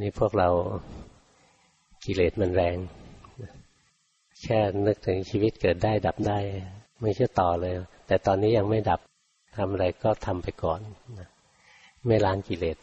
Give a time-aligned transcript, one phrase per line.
[0.00, 0.48] นี่พวกเรา
[2.04, 2.76] กิเลสมันแรง
[4.42, 6.38] แค่นึกถึงชีวิตเกิดได้ดับได้
[7.02, 7.74] ไม่ใช่ต่อเลย
[8.06, 9.00] แต่ตอนนี้ยังไม่ดับ
[9.56, 10.80] ทำอะไรก็ทำไปก่อน
[12.06, 12.76] ไม่ล้างกิเลส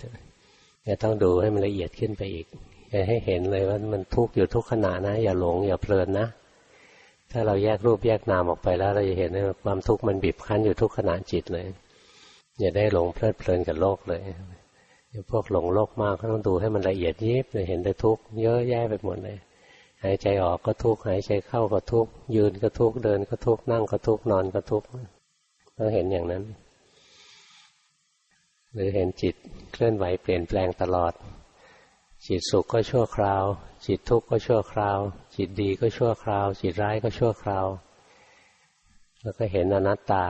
[0.87, 2.47] จะต้องดูให้มันละเอียดขึ้นไปอีก
[2.91, 6.27] จะให้เห็นเลยว่ามันทุกข์อยู่ทุกขณะนะ อย่าหลง อย่าเพลินนะ
[7.31, 11.65] ถ้าเราแยกรูปแยกนามออกไปแล้ว เราจะเห็นว่าความทุกข์มันบีบคั้นอยู่ทุกขณะจิตเลย
[12.59, 14.21] อย่าได้หลงเพลิดเพลินกับโลกเลย
[15.31, 19.37] พวกหลงโลกมากก็ต้องดูให้มันละเอียดยิบเลยเห็นแต่ทุกข์เยอะแยะไปหมดเลย
[20.03, 24.87] หายใจออกก็ทุกข์หายใจเข้าก็ทุกข์ยืนก็ทุกข์เดินก็ทุกข์นั่งก็ทุกข์นอนก็ทุกข์
[25.77, 26.43] ต้องเห็นอย่างนั้น
[28.73, 29.35] หรือเห็นจิต
[29.71, 31.13] เคลื่อนไหวเปลี่ยนแปลงตลอด
[32.27, 33.43] จิตสุขก็ชั่วคราว
[33.85, 34.99] จิตทุกข์ก็ชั่วคราว
[35.35, 37.65] จิตดีก็ชั่วคราว จิตร้ายก็ชั่วคราว
[39.21, 40.25] แล้วก็เห็นอนัตตา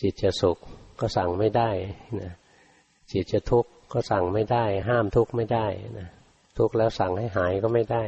[0.00, 0.58] จิตจะสุข
[1.00, 1.70] ก็สั่งไม่ได้
[2.20, 2.32] นะ
[3.12, 5.66] จิตจะทุกข์ก็สั่งไม่ได้ ห้ามทุกข์ไม่ได้
[5.98, 6.08] นะ
[6.58, 8.04] ทุกข์แล้วสั่งให้หายก็ไม่ได้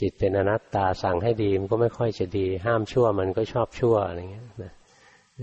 [0.00, 4.72] จิตเป็นอนัตตาสั่งให้ดีมันก็ไม่ค่อยจะดี ห้ามชั่วมันก็ชอบชั่วอะไรเงี้ยนะ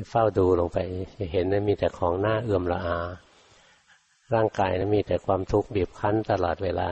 [0.09, 0.78] เฝ้าดูลงไป
[1.17, 3.00] จะเห็นนะมีแต่ของหน้าเอื่อมละอา
[4.34, 6.89] ร่างกายนะมีแต่ความทุกข์บีบคั้นตลอดเวลา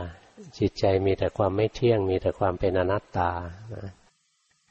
[0.59, 3.31] จิตใจมีแต่ความไม่เที่ยง มีแต่ความเป็นอนัตตา
[3.73, 3.92] นะ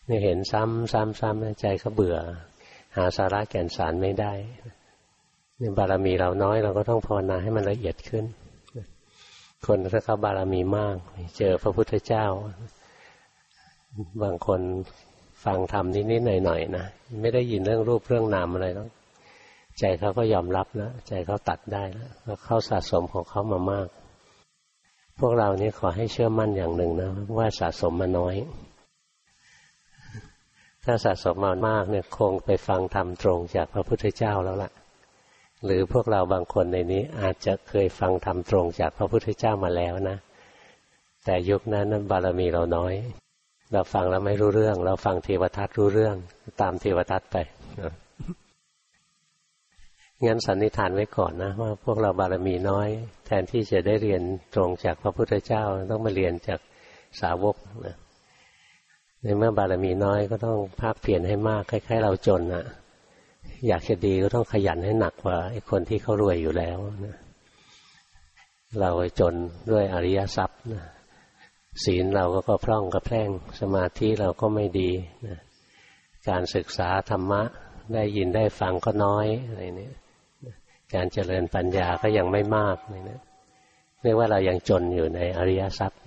[0.09, 2.19] นี่เห็นซ้ำซ้ำซ้ำใจเขาเบื่อ
[2.97, 4.33] หาสาระแก่นสารไม่ได้
[5.59, 8.25] เนี่ยบารมีเราน้อยเราก็ต้องภาวนาให้มันละเอียดขึ้น
[9.67, 10.97] คนถ้าเขาบารมีมาก
[11.39, 12.25] เจอพระพุทธเจ้า
[14.23, 14.61] บางคน
[15.45, 16.87] ฟังธรรมนิดๆหน่อยๆนะ
[17.21, 18.89] ไม่ได้ยินเรื่องรูปเรื่องนามอะไรแล้ว
[19.79, 21.85] ใจเขาก็ยอมรับแล้วใจเขาตัดได้
[22.25, 23.89] แล้วเขาสะสมของเขามามาก
[25.19, 28.35] พวกเรานี่ขอให้เชื่อมั่นอย่างหนึ่งนะว่าสะสมมาน้อย
[30.85, 34.71] ถ้าสะสมมามากเนี่ยคงไปฟังธรรมตรงจากพระพุทธเจ้าแล้วล่ะ
[35.65, 40.17] หรือพวกเราบางคนในนี้อาจจะเคยฟังธรรมตรงจากพระพุทธเจ้ามาแล้วนะ
[41.25, 42.95] แต่ยุคนั้นบารมีเราน้อย
[43.73, 46.17] เราฟังแล้วไม่รู้เรื่อง เราฟังเทวทัตรู้เรื่อง
[46.61, 47.37] ตามเทวทัตไป
[50.27, 52.89] งั้นสันนิษฐานไว้ก่อนนะว่าพวกเราบารมีน้อย
[53.27, 54.23] แทนที่จะได้เรียน
[54.55, 56.61] ตรงจากพระพุทธเจ้าต้องมาเรียนจาก
[57.21, 57.57] สาวก
[57.87, 57.97] นะ
[59.23, 62.65] ในเมื่อบารมีน้อยก็ต้องภาคเพียรให้มากคล้ายๆ เราจนอะ
[63.69, 67.17] อยากจะดีก็ต้องขยันให้หนักกว่าไอ้คนที่เขารวยอยู่แล้วนะ
[68.81, 69.35] เราจน
[69.71, 70.83] ด้วยอริยทรัพย์นะ
[71.85, 74.91] ศีลเราก็พร่องกระแพร่งสมาธิเราก็ไม่ดี
[75.27, 75.39] นะ
[76.29, 77.43] การศึกษาธรรมะ
[77.95, 79.95] ได้ยินได้ฟังก็น้อยอะไรเนี่ย
[80.95, 83.21] การเจริญปัญญาก็ยังไม่มากเลยนะ
[84.03, 86.01] เรียกว่าเรายังจนอยู่ในอริยทรัพย์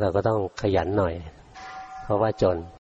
[0.00, 1.14] เราก็ต้องขยันหน่อย
[2.02, 2.56] เพราะว่าจน